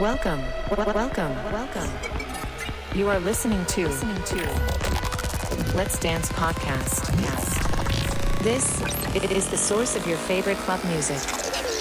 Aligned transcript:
Welcome, 0.00 0.40
welcome, 0.70 1.34
welcome. 1.52 1.90
You 2.94 3.10
are 3.10 3.20
listening 3.20 3.62
to, 3.66 3.86
listening 3.88 4.22
to 4.24 5.76
Let's 5.76 5.98
Dance 5.98 6.30
podcast. 6.30 7.12
This 8.42 8.80
it 9.14 9.30
is 9.30 9.48
the 9.50 9.58
source 9.58 9.94
of 9.94 10.06
your 10.06 10.16
favorite 10.16 10.56
club 10.56 10.82
music. 10.86 11.18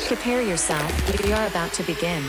Prepare 0.08 0.42
yourself. 0.42 1.24
We 1.24 1.32
are 1.32 1.48
about 1.48 1.72
to 1.74 1.84
begin. 1.84 2.22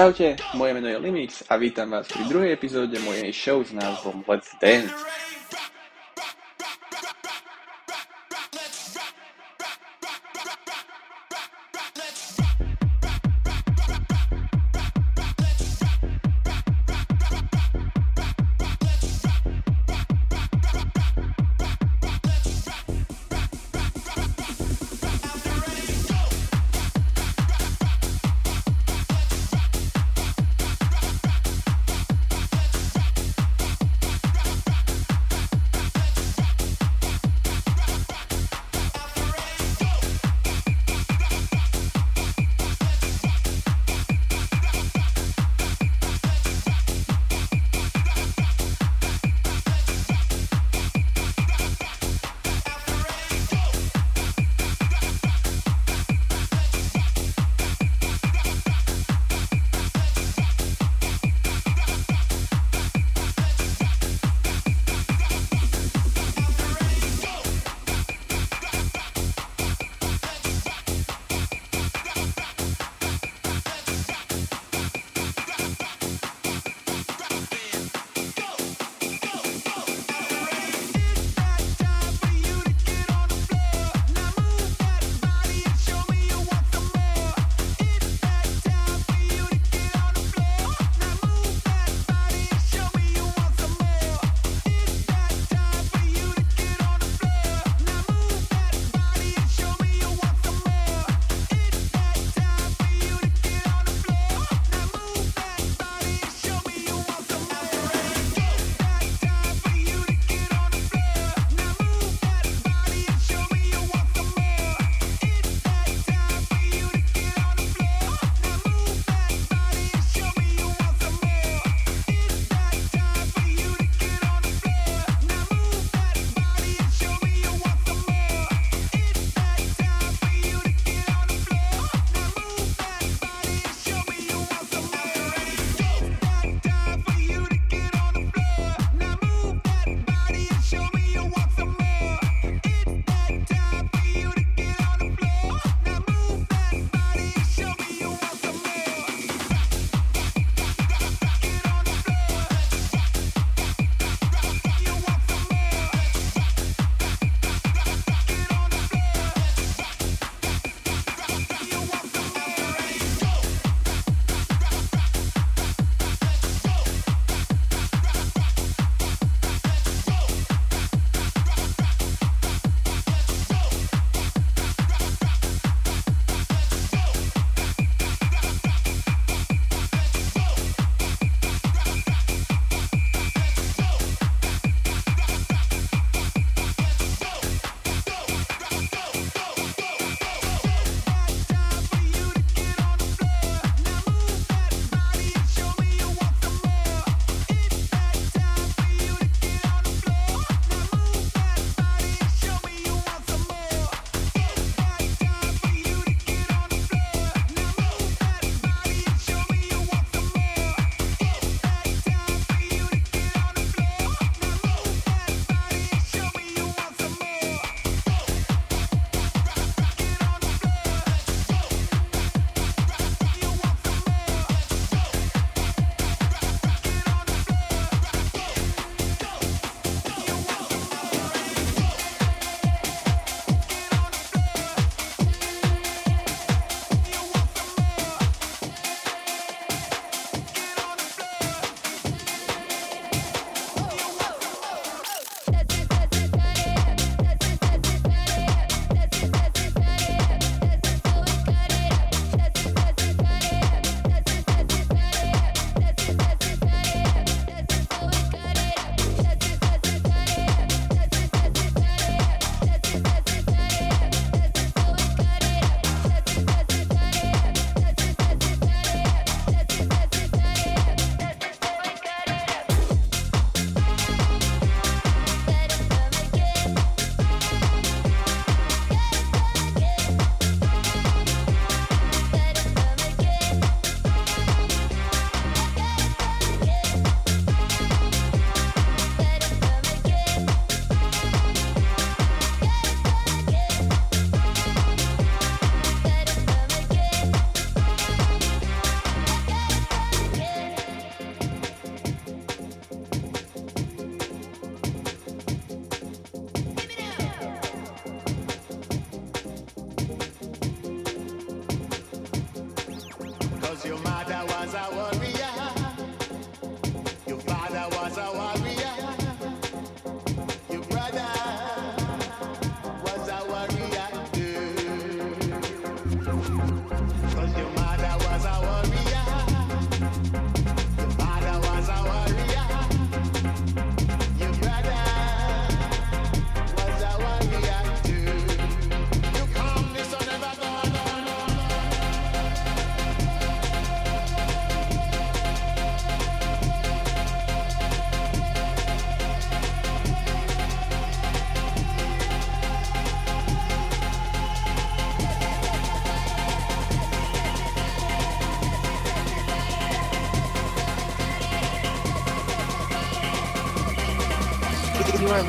Čaute, 0.00 0.36
moje 0.56 0.72
meno 0.72 0.88
je 0.88 0.96
Limix 0.96 1.44
a 1.44 1.60
vítam 1.60 1.92
vás 1.92 2.08
pri 2.08 2.24
druhej 2.24 2.56
epizóde 2.56 2.96
mojej 3.04 3.36
show 3.36 3.60
s 3.60 3.68
názvom 3.68 4.24
Let's 4.24 4.48
Dance. 4.56 5.09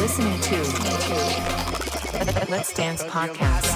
Listening 0.02 0.40
to 0.40 0.56
Let's 2.50 2.74
Dance 2.74 3.04
Podcast. 3.04 3.71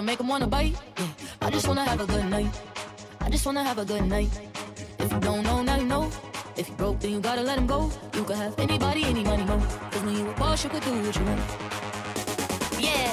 Bottom 0.00 0.06
make 0.06 0.20
'em 0.20 0.28
wanna 0.28 0.46
bite, 0.46 0.74
yeah. 0.96 1.46
I 1.46 1.50
just 1.50 1.68
wanna 1.68 1.84
have 1.84 2.00
a 2.00 2.06
good 2.06 2.24
night. 2.24 2.50
I 3.20 3.28
just 3.28 3.44
wanna 3.44 3.62
have 3.62 3.76
a 3.76 3.84
good 3.84 4.06
night. 4.06 4.30
If 4.98 5.12
you 5.12 5.20
don't 5.20 5.42
know, 5.42 5.62
now 5.62 5.76
you 5.76 5.84
know. 5.84 6.10
If 6.56 6.70
you 6.70 6.74
broke, 6.76 7.00
then 7.00 7.10
you 7.10 7.20
gotta 7.20 7.42
let 7.42 7.58
him 7.58 7.66
go. 7.66 7.92
You 8.14 8.24
could 8.24 8.36
have 8.36 8.58
anybody, 8.58 9.04
any 9.04 9.22
money, 9.22 9.44
mo. 9.44 9.58
Cause 9.90 10.02
when 10.02 10.16
you 10.16 10.30
a 10.30 10.32
boss, 10.40 10.64
you 10.64 10.70
could 10.70 10.84
do 10.84 10.92
what 11.04 11.16
you 11.16 11.24
want. 11.26 11.40
Yeah, 12.88 13.12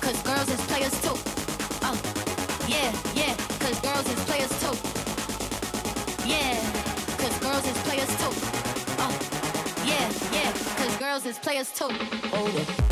cause 0.00 0.22
girls 0.22 0.48
is 0.54 0.60
players 0.70 0.96
too. 1.04 1.16
Uh, 1.82 1.96
yeah, 2.74 2.90
yeah, 3.20 3.34
cause 3.62 3.80
girls 3.80 4.06
is 4.12 4.20
players 4.28 4.54
too. 4.62 4.74
Yeah, 6.32 6.54
cause 7.18 7.36
girls 7.44 7.66
is 7.70 7.78
players 7.88 8.12
too. 8.20 8.32
Uh, 9.02 9.12
yeah, 9.84 10.06
yeah, 10.36 10.50
cause 10.78 10.94
girls 11.04 11.26
is 11.26 11.38
players 11.40 11.70
too. 11.72 11.90
Hold 12.30 12.54
it. 12.54 12.89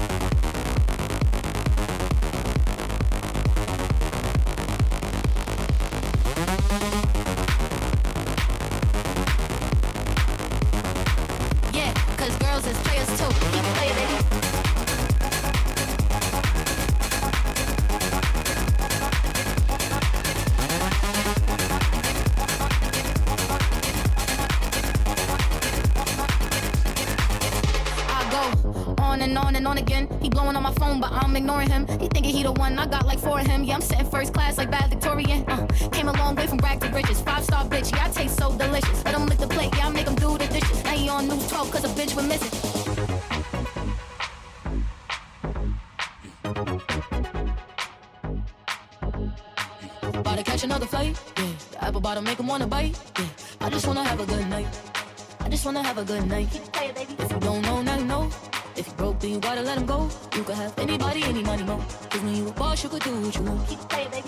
good 56.09 56.27
night. 56.27 56.49
If 56.55 57.33
you 57.33 57.41
don't 57.41 57.61
know, 57.63 57.83
now 57.83 57.99
you 57.99 58.05
know. 58.07 58.31
If 58.77 58.87
you 58.87 58.93
broke, 58.95 59.21
then 59.21 59.31
you 59.33 59.41
gotta 59.41 59.61
let 59.61 59.77
him 59.77 59.85
go. 59.85 60.09
You 60.35 60.43
could 60.43 60.57
have 60.57 60.79
anybody, 60.79 61.23
any 61.25 61.43
money, 61.43 61.65
mo. 61.65 61.77
Cause 62.09 62.23
when 62.23 62.35
you 62.35 62.49
a 62.49 62.53
boss, 62.53 62.83
you 62.83 62.89
could 62.89 63.03
do 63.03 63.21
what 63.21 63.37
you 63.37 63.43
want. 63.43 64.28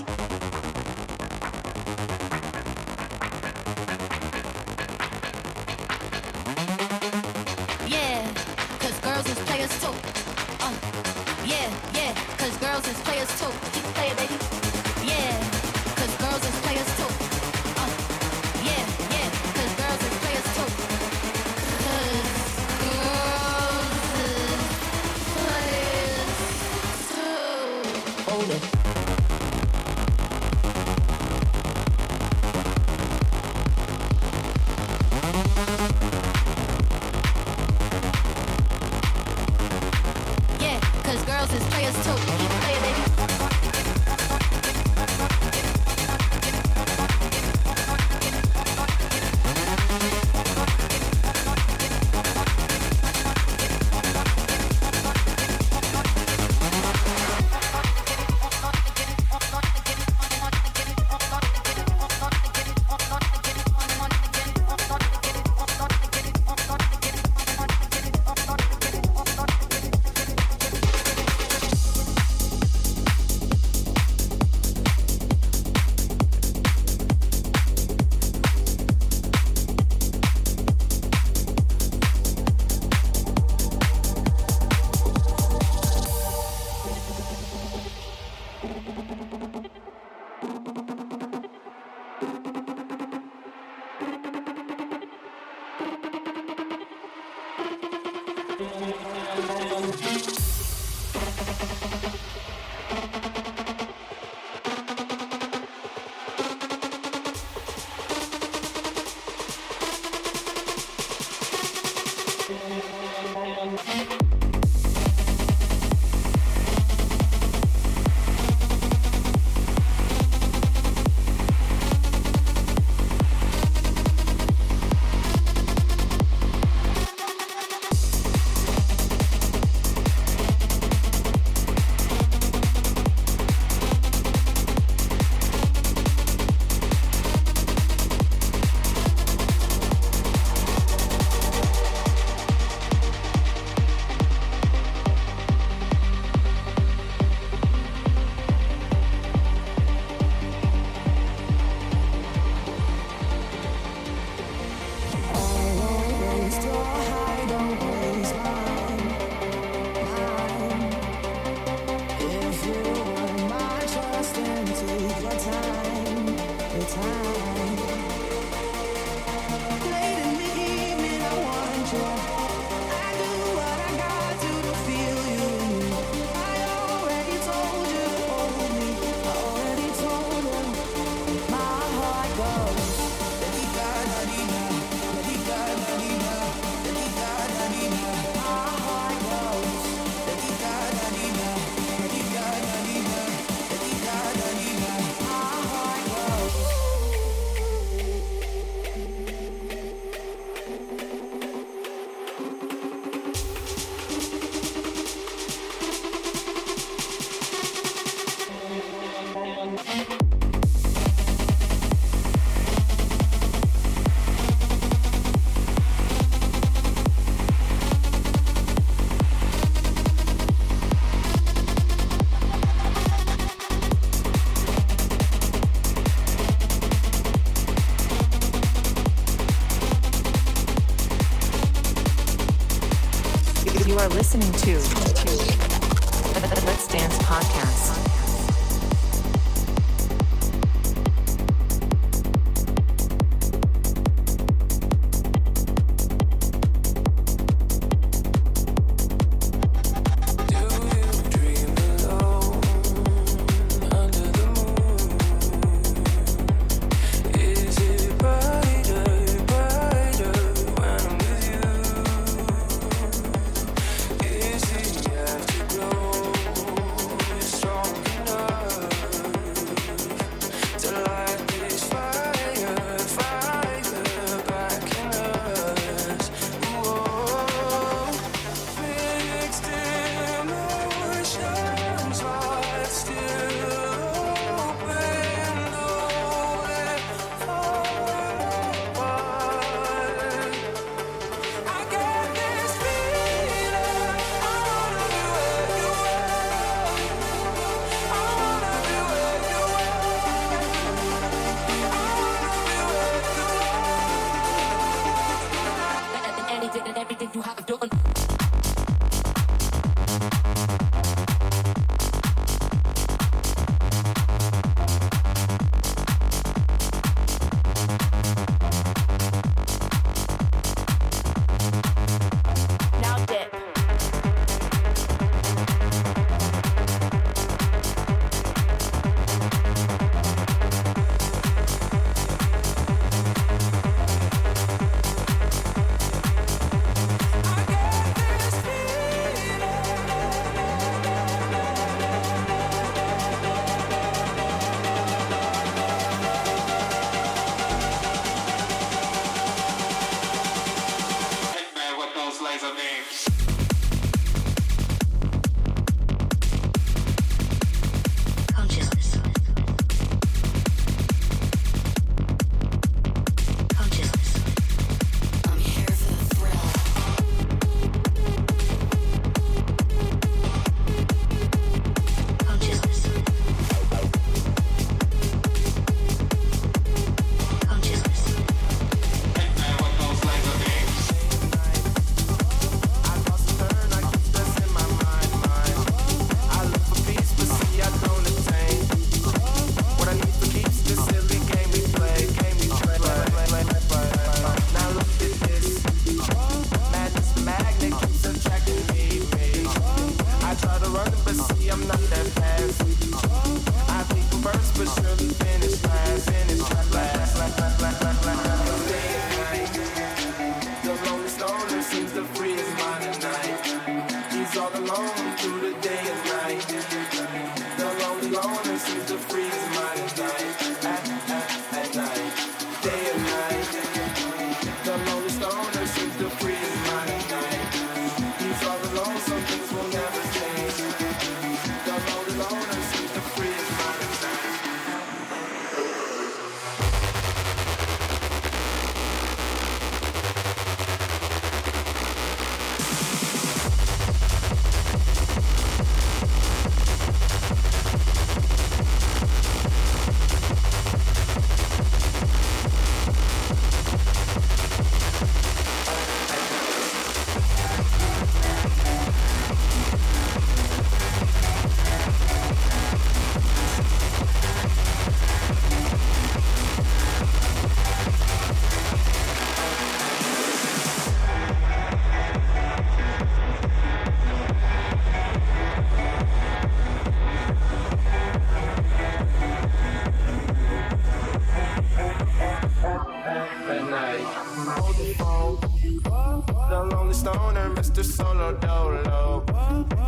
Mr. 487.91 488.05
Solo 488.05 488.53
Dolo. 488.59 489.45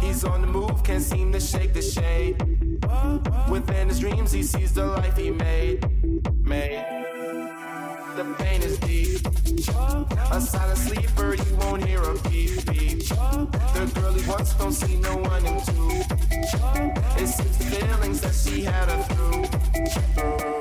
He's 0.01 0.25
on 0.25 0.41
the 0.43 0.47
move, 0.47 0.85
can't 0.85 1.03
seem 1.03 1.33
to 1.33 1.41
shake 1.41 1.75
the 1.75 1.83
shade. 1.83 2.41
Within 3.51 3.89
his 3.89 3.99
dreams, 3.99 4.31
he 4.31 4.45
sees 4.45 4.73
the 4.73 4.87
life 4.87 5.17
he 5.17 5.31
made. 5.31 5.85
Made. 6.45 6.85
The 8.17 8.25
pain 8.39 8.63
is 8.63 8.79
deep. 8.79 9.27
A 10.31 10.41
silent 10.41 10.79
sleeper, 10.79 11.35
you 11.35 11.57
won't 11.57 11.85
hear 11.85 12.03
a 12.03 12.15
beep 12.29 12.65
beep. 12.67 13.09
The 13.09 13.91
girl 13.95 14.13
he 14.13 14.29
wants 14.29 14.55
don't 14.55 14.73
see 14.73 14.97
no 14.99 15.17
one 15.17 15.45
in 15.45 15.61
two. 15.65 15.91
It 17.21 17.27
seems 17.27 17.59
the 17.59 17.65
feelings 17.65 18.21
that 18.21 18.35
she 18.35 18.63
had 18.63 18.91
her 18.91 19.03
through. 19.03 20.39
through. 20.39 20.52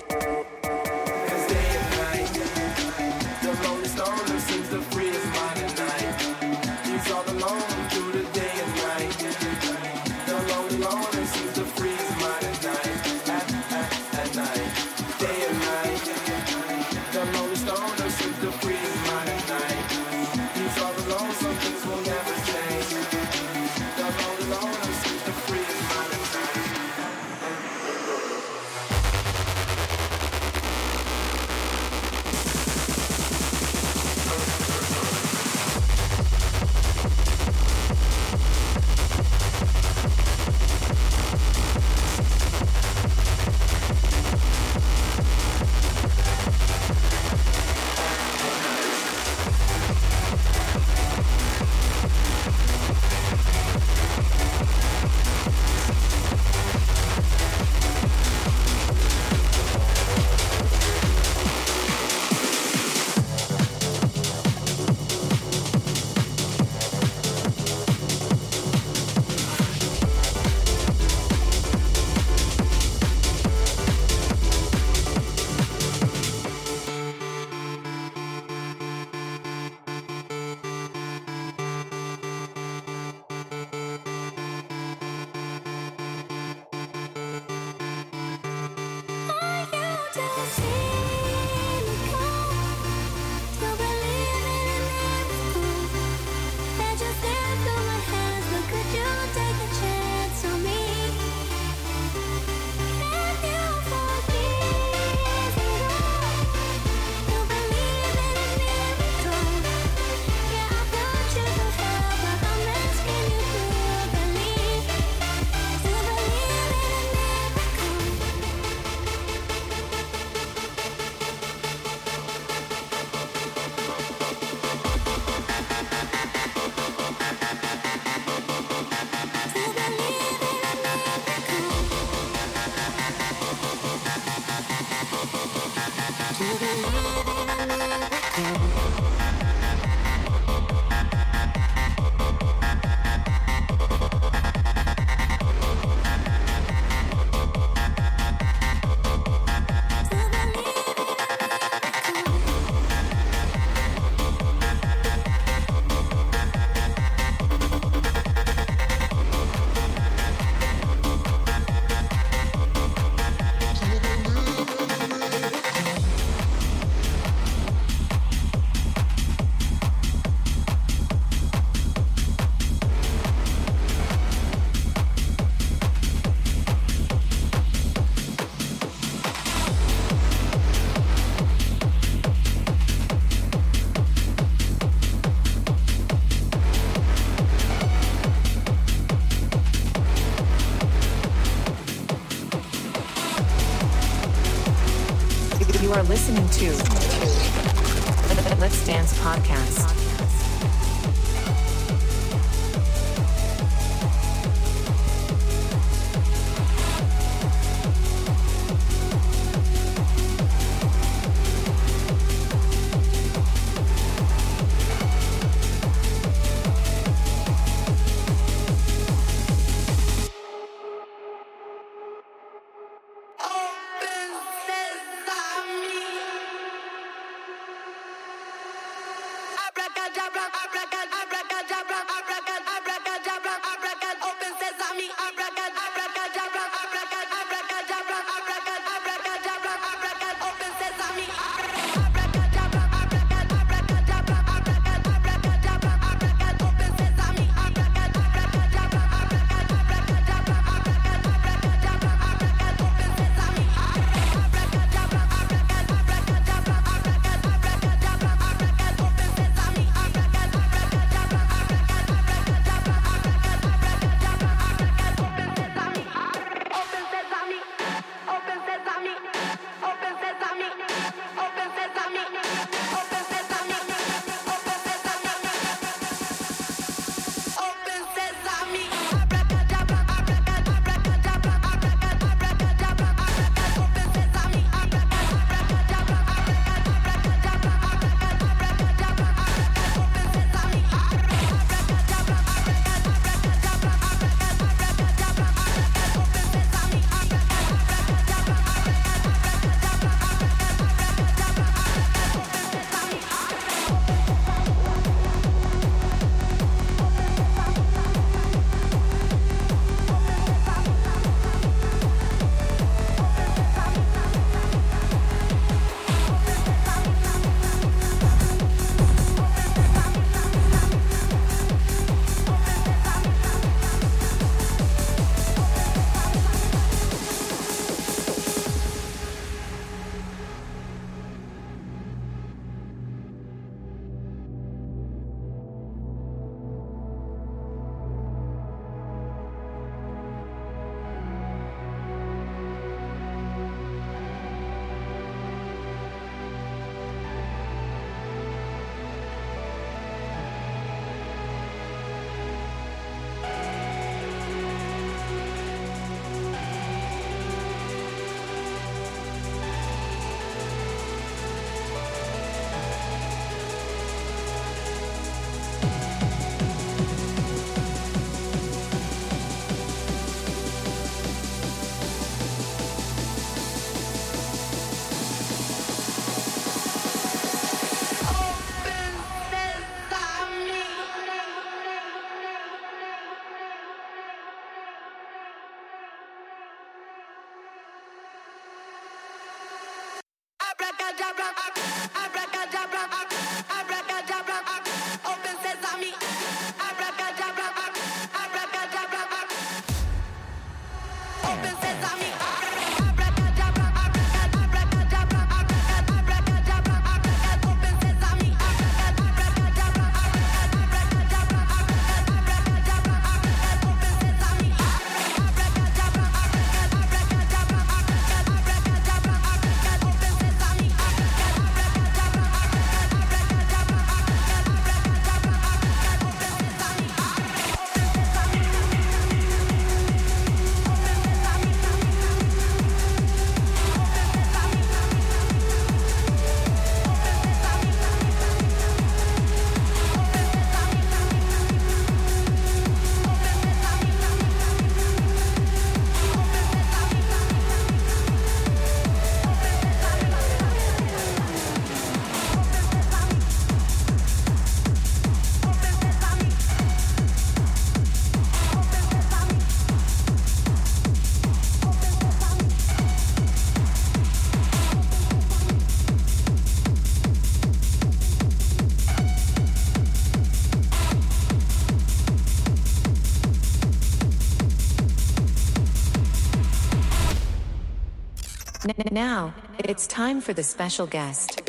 Now, 479.12 479.54
it's 479.84 480.08
time 480.08 480.39
for 480.39 480.54
the 480.54 480.63
special 480.63 481.06
guest. 481.06 481.62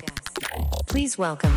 Please 0.87 1.19
welcome. 1.19 1.53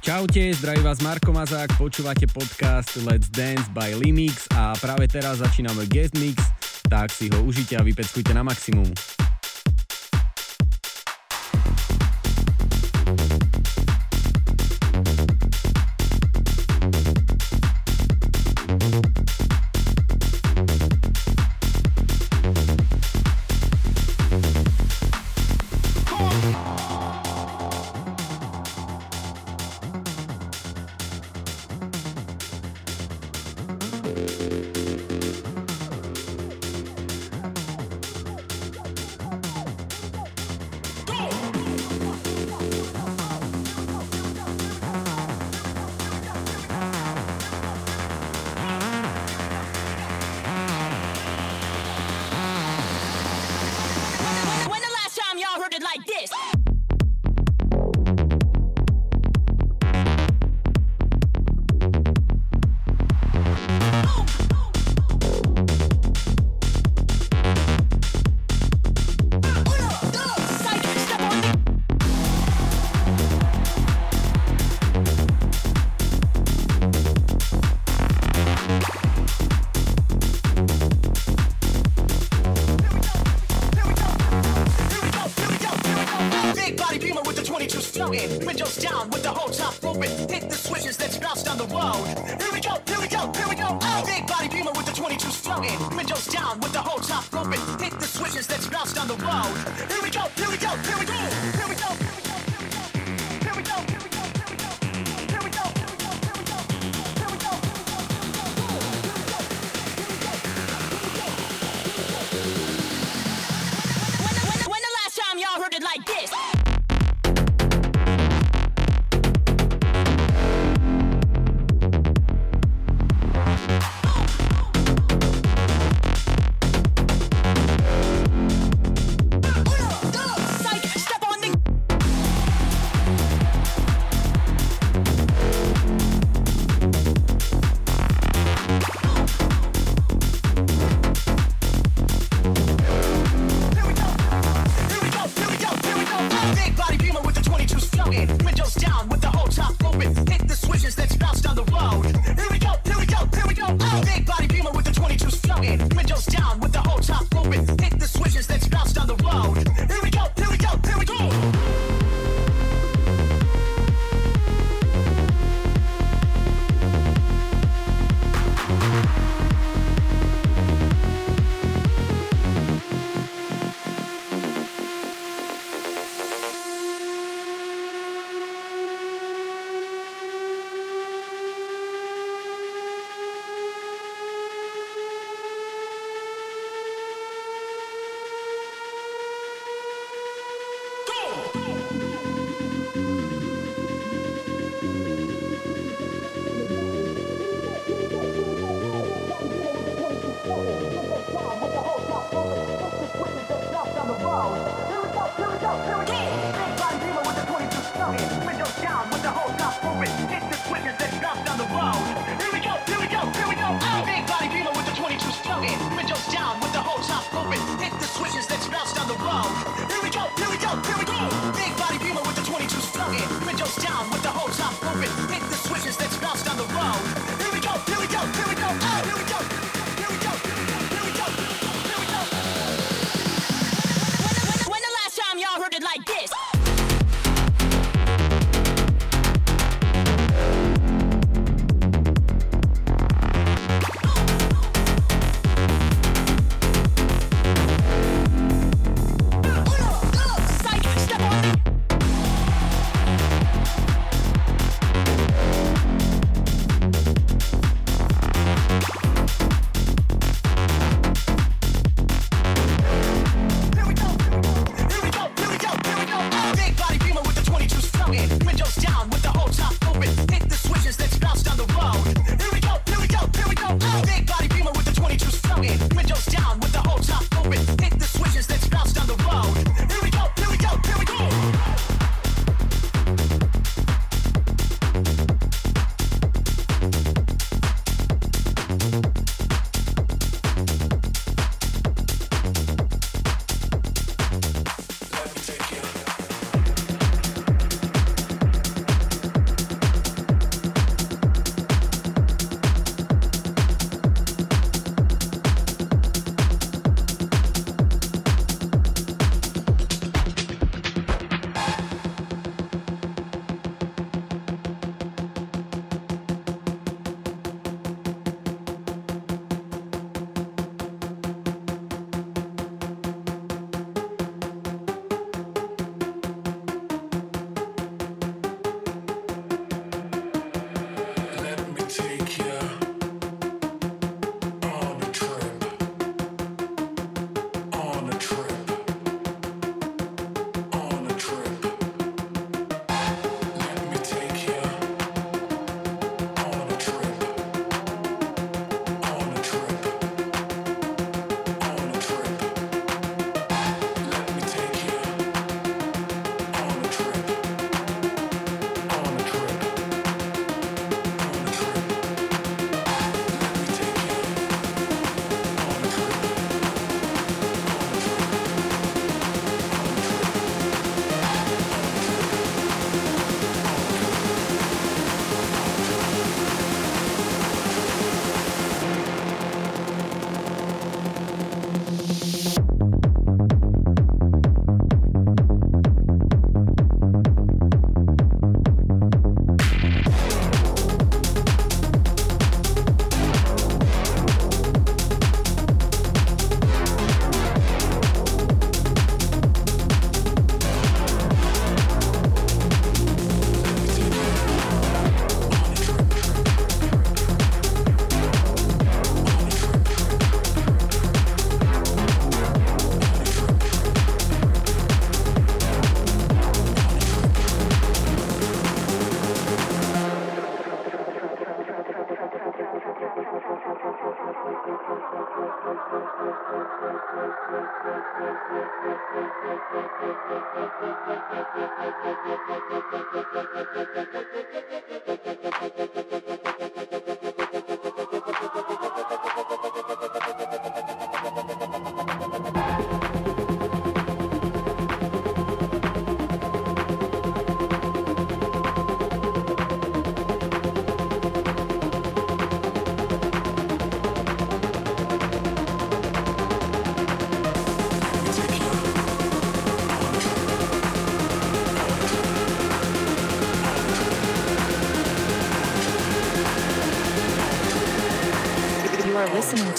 Čaute, 0.00 0.54
zdraví 0.54 0.82
vás 0.82 1.00
Marko 1.00 1.32
Mazák, 1.32 1.78
počúvate 1.78 2.26
podcast 2.26 2.96
Let's 3.06 3.30
Dance 3.30 3.70
by 3.72 3.94
Limix 3.94 4.50
a 4.52 4.74
práve 4.76 5.08
teraz 5.08 5.38
začíname 5.38 5.86
guest 5.86 6.18
mix, 6.18 6.42
tak 6.90 7.08
si 7.14 7.30
ho 7.30 7.40
užite 7.46 7.78
a 7.78 7.82
vypeckujte 7.86 8.34
na 8.34 8.42
maximum. 8.42 8.90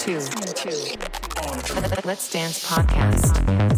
To 0.04 0.20
Let's 2.04 2.30
Dance 2.30 2.62
Podcast. 2.68 3.73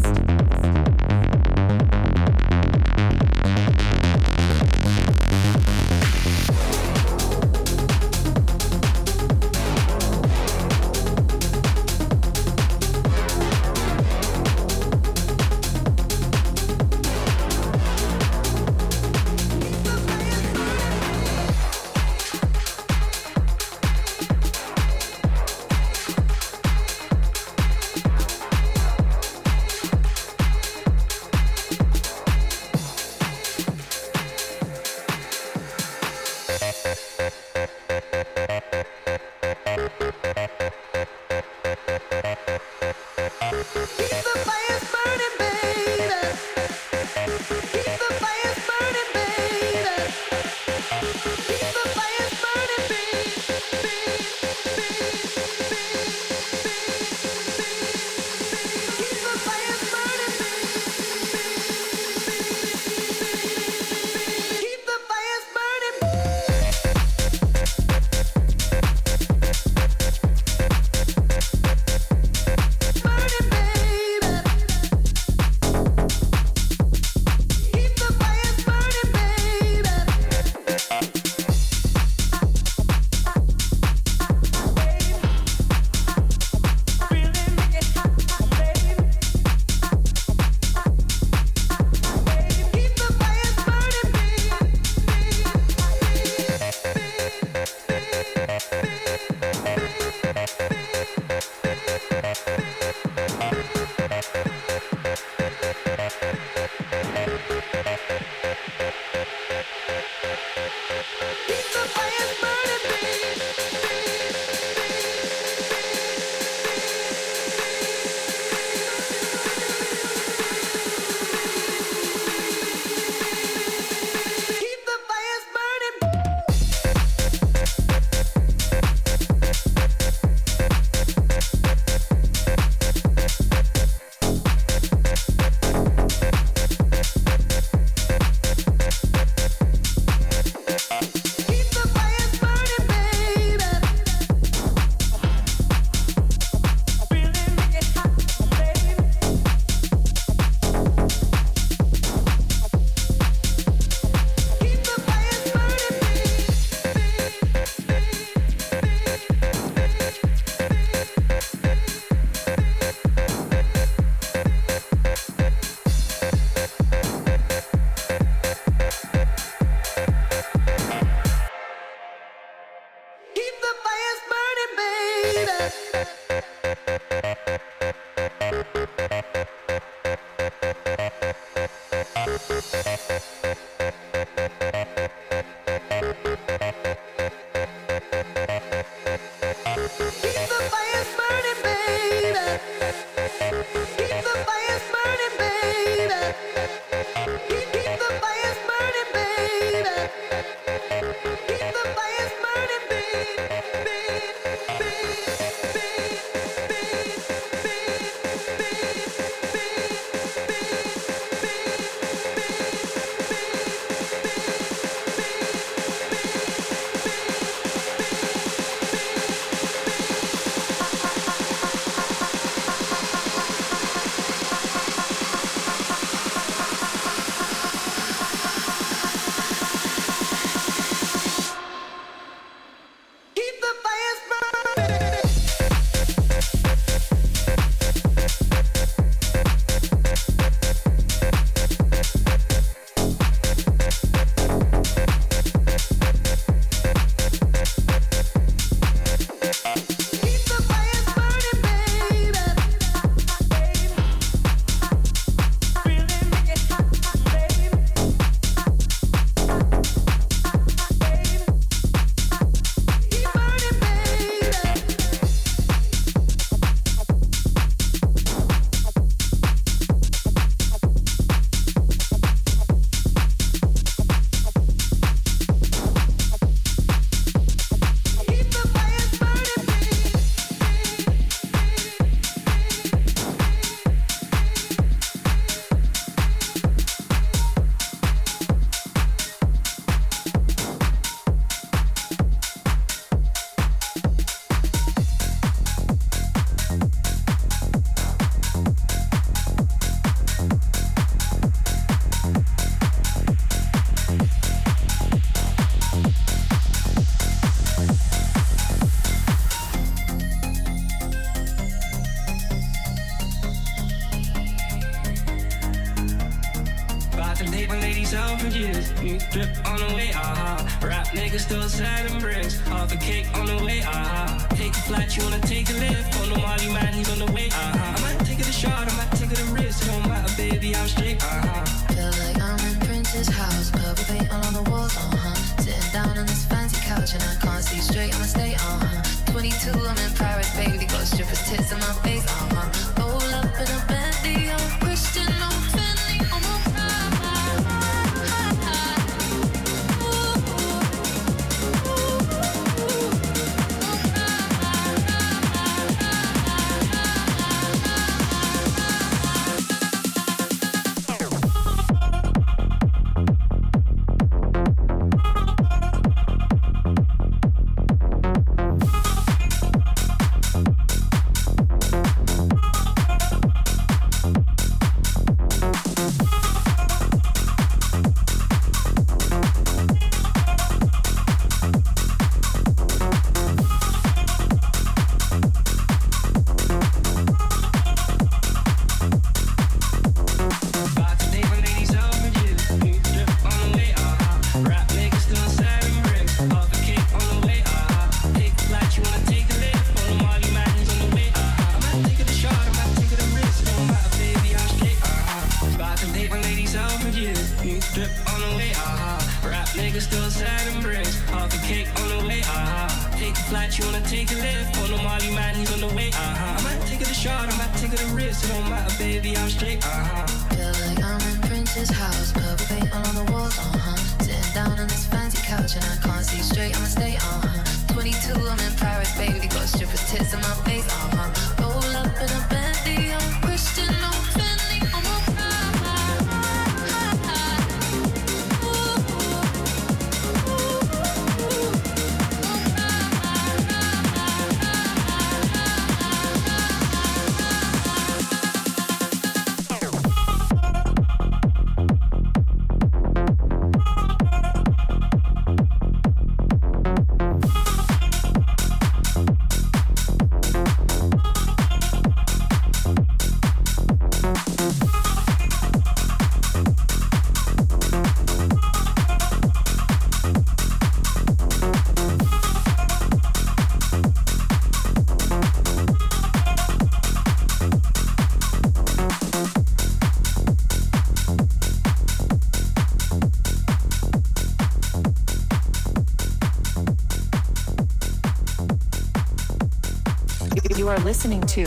listening 491.06 491.40
to 491.42 491.64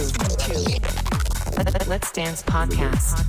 Let's 1.87 2.11
Dance 2.11 2.43
Podcast. 2.43 3.25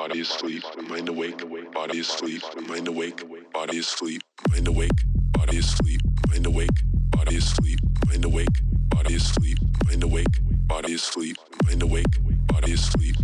body 0.00 0.20
is 0.20 0.30
asleep, 0.30 0.62
mind 0.88 1.10
awake, 1.10 1.44
body 1.74 1.98
is 1.98 2.08
asleep, 2.08 2.42
mind 2.66 2.88
awake, 2.88 3.22
body 3.52 3.76
is 3.76 3.86
asleep, 3.86 4.22
mind 4.50 4.66
awake, 4.66 4.90
body 5.32 5.58
is 5.58 5.66
asleep, 5.66 6.00
mind 6.30 6.46
awake, 6.46 6.70
body 7.10 7.36
is 7.36 7.44
asleep, 7.44 7.80
mind 8.06 8.24
awake, 8.24 8.48
body 8.88 9.12
is 9.14 9.22
asleep, 9.24 9.58
mind 9.84 10.02
awake, 10.02 10.26
body 10.66 10.92
is 10.94 11.02
asleep, 11.02 11.36
mind 11.66 11.82
awake, 11.82 12.46
body 12.46 12.72
is 12.72 12.80
asleep. 12.80 13.19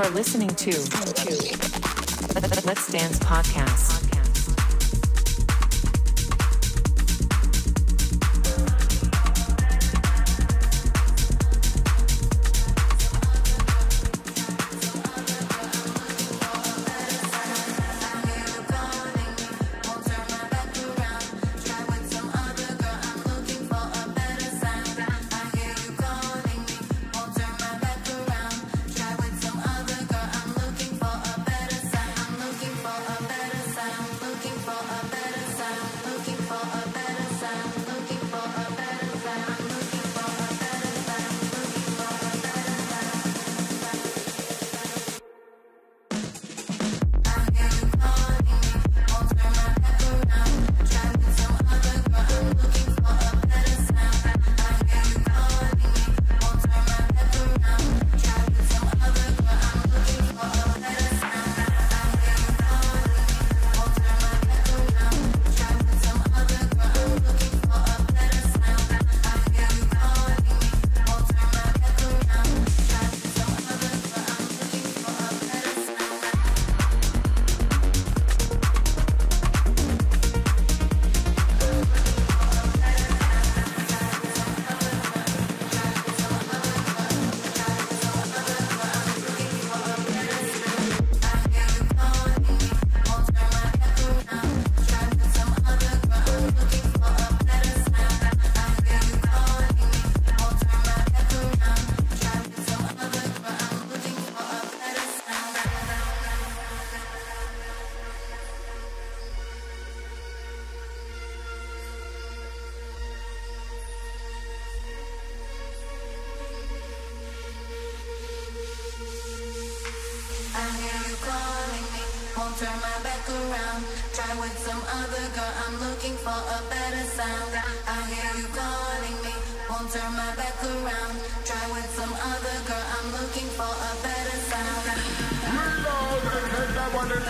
are 0.00 0.10
listening 0.10 0.48
to 0.48 0.70
Let's 2.64 2.90
Dance 2.90 3.18
Podcast. 3.18 3.99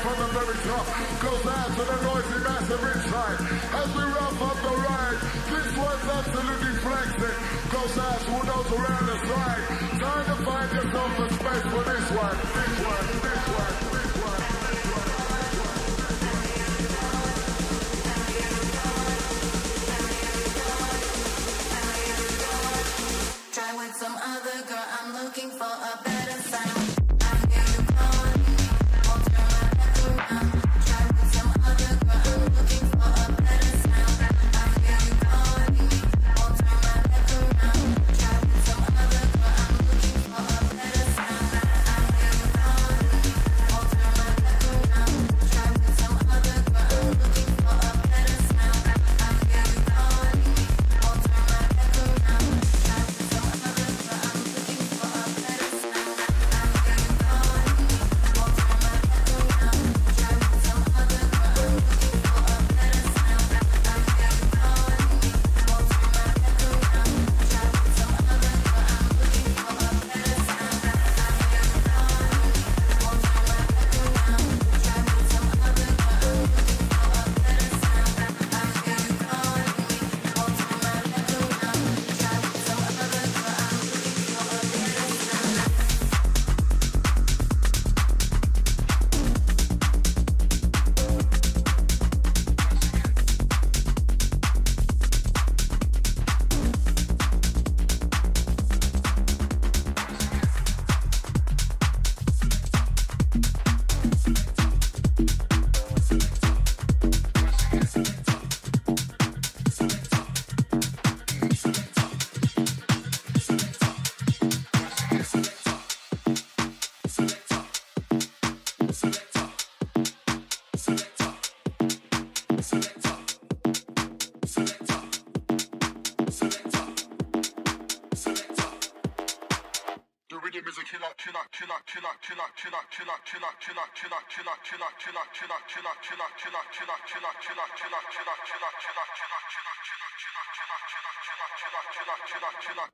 from 0.01 0.17
the 0.17 0.29
very 0.33 0.57
top. 0.65 0.87
Goes 1.21 1.47
out 1.47 1.69
to 1.77 1.83
the 1.85 1.99
noisy 2.09 2.39
massive 2.41 2.85
inside. 2.95 3.39
As 3.81 3.89
we 3.95 4.03
wrap 4.03 4.41
up 4.41 4.57
the 4.65 4.75
ride, 4.81 5.19
this 5.53 5.69
one's 5.77 6.09
absolutely 6.09 6.75
flexing. 6.81 7.39
Goes 7.69 7.99
out 7.99 8.23
who 8.25 8.39
those 8.49 8.71
around 8.81 9.07
the 9.07 9.19
side. 9.29 9.65
Time 10.01 10.25
to 10.25 10.37
find 10.45 10.73
yourself 10.73 11.19
a 11.19 11.27
space 11.35 11.67
for 11.73 11.85
this 11.85 12.07
one. 12.17 12.37
This 12.41 12.75
one, 12.81 13.07
this 13.21 13.49
one. 13.49 13.80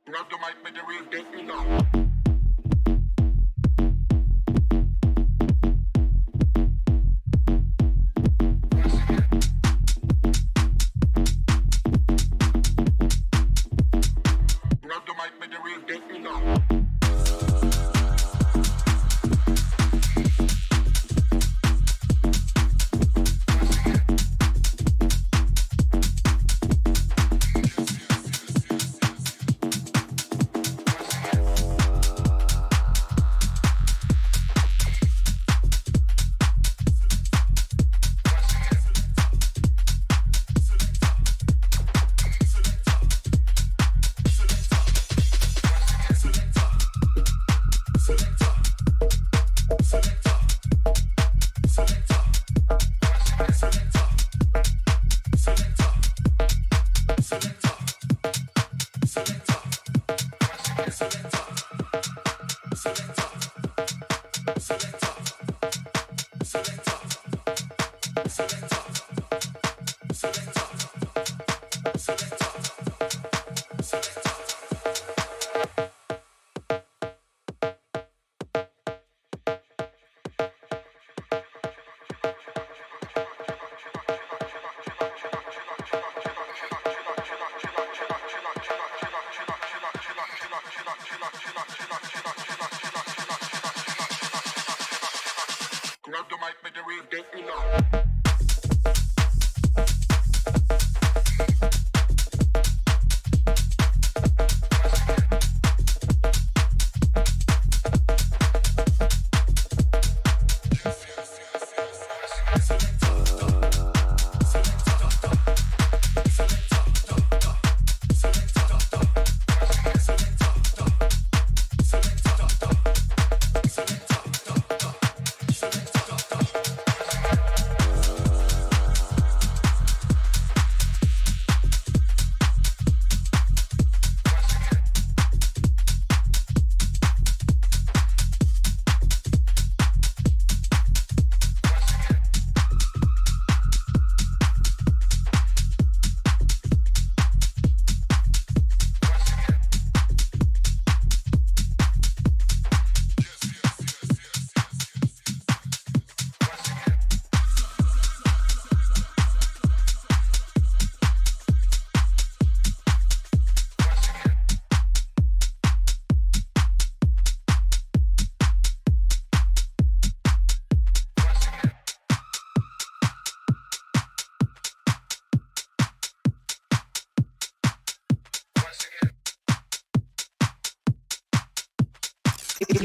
Grab 0.07 0.31
the 0.31 0.39
mic, 0.39 0.57
make 0.65 0.75
the 0.75 0.83
real 0.89 1.05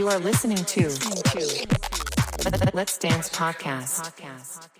You 0.01 0.07
are 0.07 0.17
listening 0.17 0.57
to 0.57 0.81
Let's 2.73 2.97
Dance 2.97 3.29
Podcast. 3.29 4.70